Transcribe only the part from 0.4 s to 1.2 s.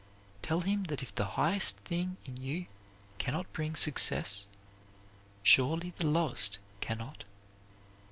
Tell him that if